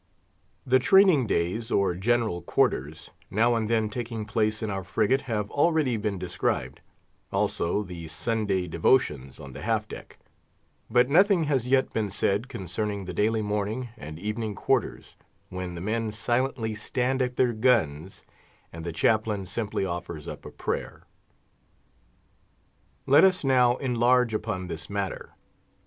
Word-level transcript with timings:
The 0.65 0.79
training 0.79 1.27
days, 1.27 1.69
or 1.69 1.93
general 1.93 2.41
quarters, 2.41 3.11
now 3.29 3.53
and 3.53 3.69
then 3.69 3.87
taking 3.87 4.25
place 4.25 4.63
in 4.63 4.71
our 4.71 4.83
frigate, 4.83 5.21
have 5.29 5.51
already 5.51 5.95
been 5.95 6.17
described, 6.17 6.81
also 7.31 7.83
the 7.83 8.07
Sunday 8.07 8.65
devotions 8.65 9.39
on 9.39 9.53
the 9.53 9.61
half 9.61 9.87
deck; 9.87 10.17
but 10.89 11.07
nothing 11.07 11.43
has 11.43 11.67
yet 11.67 11.93
been 11.93 12.09
said 12.09 12.49
concerning 12.49 13.05
the 13.05 13.13
daily 13.13 13.43
morning 13.43 13.89
and 13.95 14.17
evening 14.17 14.55
quarters, 14.55 15.17
when 15.49 15.75
the 15.75 15.81
men 15.81 16.11
silently 16.11 16.73
stand 16.73 17.21
at 17.21 17.35
their 17.35 17.53
guns, 17.53 18.25
and 18.73 18.83
the 18.83 18.91
chaplain 18.91 19.45
simply 19.45 19.85
offers 19.85 20.27
up 20.27 20.45
a 20.45 20.49
prayer. 20.49 21.03
Let 23.05 23.23
us 23.23 23.43
now 23.43 23.77
enlarge 23.77 24.33
upon 24.33 24.65
this 24.65 24.89
matter. 24.89 25.35